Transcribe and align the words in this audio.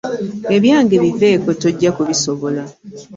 Ebyange 0.55 0.95
biveeko 1.03 1.49
tojja 1.61 1.89
kubisobola. 1.95 2.63